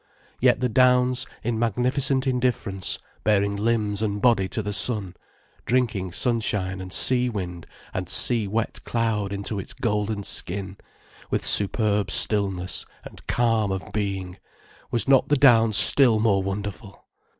[0.39, 5.15] Yet the downs, in magnificent indifference, bearing limbs and body to the sun,
[5.67, 10.77] drinking sunshine and sea wind and sea wet cloud into its golden skin,
[11.29, 14.39] with superb stillness and calm of being,
[14.89, 17.05] was not the downs still more wonderful?